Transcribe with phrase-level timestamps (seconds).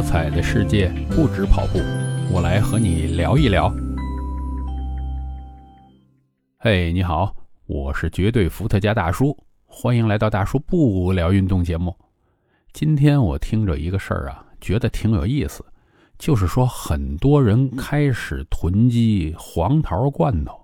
[0.00, 1.78] 多彩的世界不止跑步，
[2.32, 3.70] 我来和你聊一聊。
[6.58, 7.36] 嘿，你好，
[7.66, 9.36] 我是绝对伏特加大叔，
[9.66, 11.94] 欢迎来到大叔不聊运动节目。
[12.72, 15.62] 今天我听着一个事儿啊，觉得挺有意思，
[16.18, 20.58] 就是说很多人开始囤积黄桃罐头。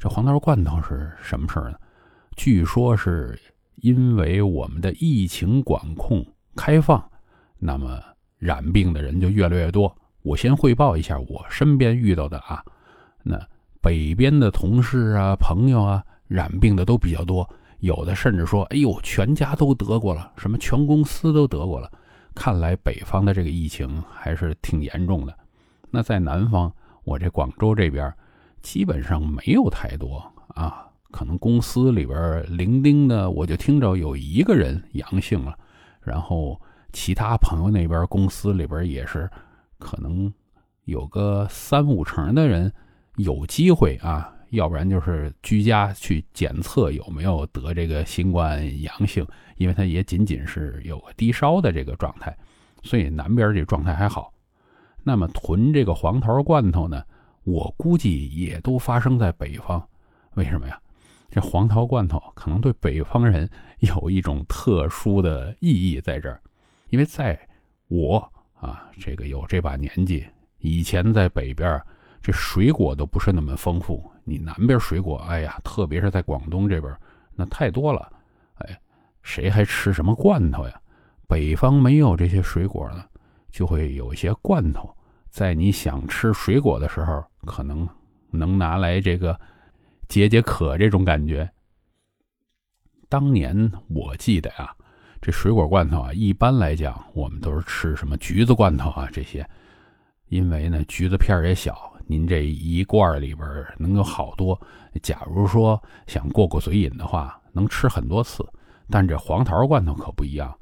[0.00, 1.78] 这黄桃罐头是什么事儿呢？
[2.34, 3.38] 据说是
[3.76, 7.08] 因为我们的疫情管控开放，
[7.60, 8.02] 那么
[8.38, 9.94] 染病的人就越来越多。
[10.22, 12.64] 我先汇报一下我身边遇到的啊，
[13.22, 13.38] 那
[13.80, 17.48] 北边的同事啊、朋友啊，染病的都比较多，
[17.80, 21.90] 有的甚至说：“哎呦，全家都得过了，什么全公司都得过了。”
[22.34, 25.38] 看来北方的这个疫情还是挺严重的。
[25.90, 26.72] 那在南方，
[27.04, 28.12] 我这广州这边
[28.62, 30.88] 基本上没有太多啊。
[31.12, 35.56] 可能公司里边零丁的，我就听着有一个人阳性了，
[36.02, 36.60] 然后
[36.94, 39.28] 其他朋友那边公司里边也是，
[39.78, 40.32] 可能
[40.84, 42.72] 有个三五成的人
[43.16, 52.34] 有机会啊，要不然就是居家去检测有没有得这个新冠阳性，因为他也仅仅是有个低烧的这个状态，
[52.84, 54.32] 所以南边这状态还好。
[55.02, 57.02] 那么囤这个黄桃罐头呢，
[57.42, 59.86] 我估计也都发生在北方，
[60.34, 60.80] 为什么呀？
[61.28, 66.40] 这黄桃罐头可能对北方人有一种特殊的意义在这儿，
[66.94, 67.36] 因为在
[67.88, 68.20] 我
[68.52, 70.24] 啊这个有这把年纪，
[70.58, 71.82] 以前在北边，
[72.22, 74.08] 这水果都不是那么丰富。
[74.22, 76.96] 你南边水果，哎呀，特别是在广东这边，
[77.34, 78.08] 那太多了。
[78.58, 78.80] 哎，
[79.24, 80.80] 谁还吃什么罐头呀？
[81.26, 83.04] 北方没有这些水果呢，
[83.50, 84.88] 就会有一些罐头，
[85.30, 87.88] 在你想吃水果的时候，可能
[88.30, 89.36] 能拿来这个。
[90.06, 91.50] 解解渴这种感觉。
[93.08, 94.76] 当年我记得啊，
[95.24, 99.42] 这水果罐头啊，一般来讲我们都是吃什么橘子罐头啊这些，
[100.28, 104.60] 因为呢橘子片也小，您这一罐里边能有好多。
[105.02, 108.46] 假如说想过过嘴瘾的话，能吃很多次。
[108.90, 110.54] 但这黄桃罐头可不一样，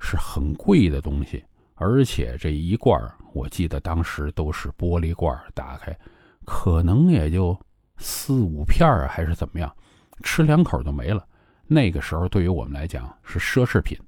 [0.00, 1.44] 是很贵的东西，
[1.76, 3.00] 而且这一罐
[3.32, 5.96] 我记得当时都是玻璃罐，打开
[6.44, 7.56] 可能也就。
[7.98, 9.72] 四五片儿还是怎么样，
[10.24, 11.24] 吃两口就没了。
[11.68, 13.98] 那个时候对于我们来讲是奢侈品，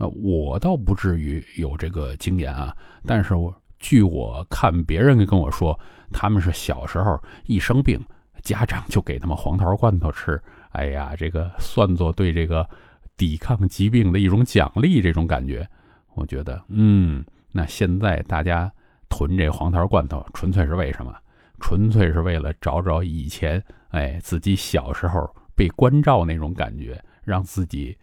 [0.00, 2.74] 呃，我倒不至于有这个经验啊。
[3.06, 5.78] 但是我据我看别人跟我说，
[6.10, 8.00] 他们是小时候一生病，
[8.42, 10.40] 家长就给他们黄桃罐头吃。
[10.70, 12.68] 哎呀，这个算作对这个
[13.16, 15.68] 抵抗疾病的一种奖励，这种感觉，
[16.14, 17.22] 我觉得，嗯，
[17.52, 18.72] 那现在大家
[19.08, 21.14] 囤这黄桃罐头，纯粹是为什么？
[21.58, 27.94] 纯粹是为了找找以前，哎，自己小时候被关照那种感觉，让自己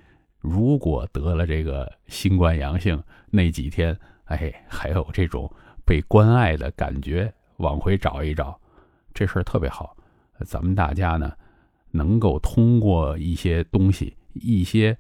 [0.49, 5.51] 如果得了这个新冠阳性那几天，哎，还有这种
[5.85, 8.57] 被关爱的感觉，往回找一找，
[9.13, 9.95] 这事儿特别好。
[10.45, 11.33] 咱们大家呢，
[11.91, 14.97] 能够通过一些东西，一些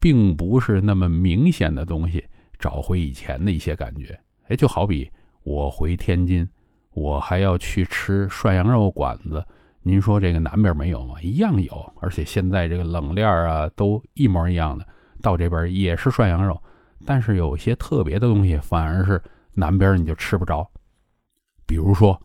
[0.00, 2.24] 并不是那么明显的东西，
[2.58, 4.18] 找回以前的一些感觉。
[4.48, 5.08] 哎，就好比
[5.44, 6.48] 我回天津。
[6.90, 9.44] 我还要去吃涮羊肉馆子，
[9.86, 11.14] 您说这个南边没有吗？
[11.20, 14.86] 一样有，而且现在这个冷链啊都一模一样的，
[15.20, 16.60] 到这边也是涮羊肉，
[17.04, 20.66] 但是有些特别的东西反而是南边你就吃不着。
[21.66, 22.18] 比如说，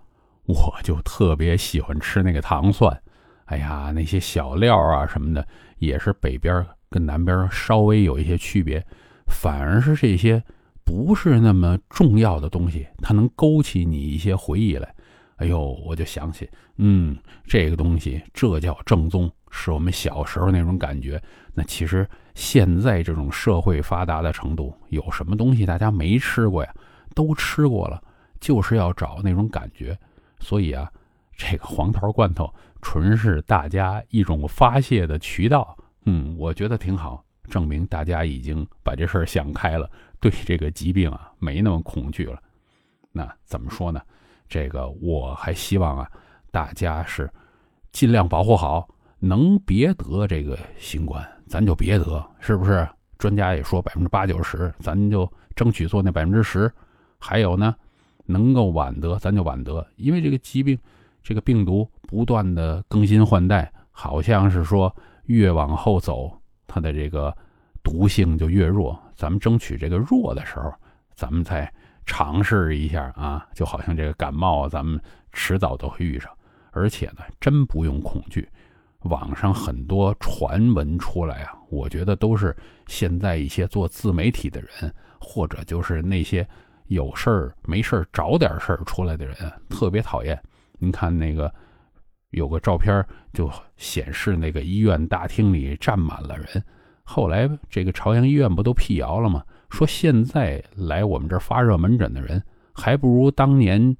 [0.46, 2.98] 我就特别喜欢吃那个糖蒜，
[3.46, 5.46] 哎呀，那些小料啊什么的
[5.80, 8.82] 也是北边跟南边稍微有一些区别，
[9.28, 10.42] 反而是这些。
[10.86, 14.92] 不是那么重要的东西，它能勾起你一些回忆来。
[15.40, 21.22] 哎呦，我就想起，嗯，这个东西，这叫正宗，是我们小时候那种感觉。
[21.54, 26.74] 那其实现在这种社会发达的程度，有什么东西大家没吃过呀？
[27.16, 28.02] 都吃过了，
[28.40, 29.98] 就是要找那种感觉。
[30.40, 30.92] 所以啊，
[31.36, 35.76] 这个黄桃罐头纯是大家一种发泄的渠道。
[36.06, 39.90] 嗯，我觉得挺好，证明大家已经把这事儿想开了。
[40.20, 42.42] 对这个疾病啊，没那么恐惧了。
[43.14, 44.02] 那怎么说呢？
[44.50, 46.12] 这个我还希望啊，
[46.52, 47.32] 大家是
[47.92, 48.86] 尽量保护好，
[49.20, 52.88] 能别得这个新冠，咱就别得，是不是？
[53.18, 56.72] 专家也说百分之八九十，咱就争取做那百分之十。
[57.18, 57.76] 还有呢，
[58.26, 60.80] 能够晚得，咱就晚得，因为这个疾病，
[61.22, 66.32] 这个病毒不断的更新换代，好像是说越往后走，
[66.66, 67.36] 它的这个
[67.84, 68.98] 毒性就越弱。
[69.16, 70.74] 咱们争取这个弱的时候，
[71.14, 71.72] 咱们再
[72.10, 75.00] 尝试一下啊，就好像这个感冒，咱们
[75.32, 76.28] 迟早都会遇上。
[76.72, 78.50] 而且呢，真不用恐惧，
[79.04, 82.56] 网上很多传闻出来啊，我觉得都是
[82.88, 86.46] 现在一些做自媒体的人，或者就是那些
[86.88, 89.36] 有事儿没事儿找点事儿出来的人
[89.70, 90.40] 特别讨厌。
[90.80, 91.54] 您看那个
[92.32, 96.64] 有个照片就显示那个医院大厅里站满了人。
[97.04, 99.44] 后来这个朝阳医院不都辟谣了吗？
[99.70, 102.42] 说现在来我们这儿发热门诊的人，
[102.74, 103.96] 还不如当年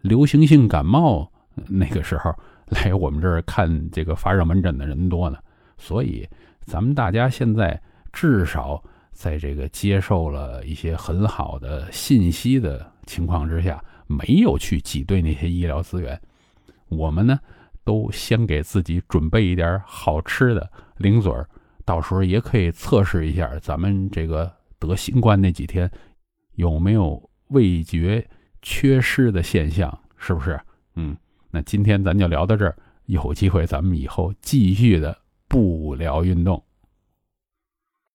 [0.00, 1.30] 流行性感冒
[1.68, 2.34] 那个时候
[2.66, 5.38] 来我们这儿看这个发热门诊的人多呢。
[5.76, 6.28] 所以
[6.64, 7.80] 咱们大家现在
[8.12, 16.20] 至少在这个接受了一些很好的信息的情况之下，没有去挤兑那些医疗资源。
[16.88, 17.38] 我们呢，
[17.84, 21.48] 都先给自己准备一点好吃的零嘴儿。
[21.84, 24.52] 到时候也可以测试一下，咱们这个
[24.86, 25.90] 得新冠那几天
[26.54, 28.28] 有没有味觉
[28.62, 30.60] 缺失的现象，是不是？
[30.96, 31.16] 嗯，
[31.50, 35.16] 那今天咱就聊到这儿，有机会咱们以后继续的
[35.48, 36.62] 不聊运动。